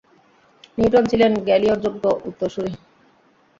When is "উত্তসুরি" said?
2.29-2.73